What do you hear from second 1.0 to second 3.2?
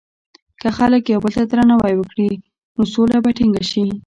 یو بل ته درناوی وکړي، نو سوله